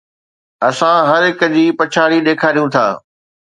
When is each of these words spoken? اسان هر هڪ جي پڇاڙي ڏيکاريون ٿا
اسان 0.67 0.97
هر 1.11 1.21
هڪ 1.29 1.39
جي 1.55 1.65
پڇاڙي 1.79 2.19
ڏيکاريون 2.27 2.67
ٿا 2.73 2.85